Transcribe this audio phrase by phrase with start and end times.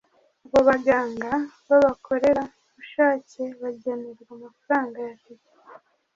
[0.47, 1.29] Abo baganga
[1.67, 2.43] b’abakorera
[2.75, 5.51] bushake bagenerwa amafaranga ya tike